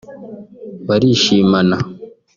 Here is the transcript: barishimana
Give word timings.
barishimana 0.87 1.77